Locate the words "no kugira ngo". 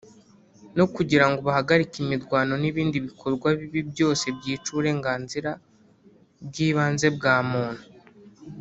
0.77-1.39